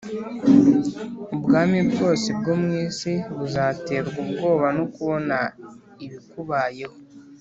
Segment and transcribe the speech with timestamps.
[1.35, 5.37] ubwami bwose bwo mu isi buzaterwa ubwoba no kubona
[6.05, 6.95] ibikubayeho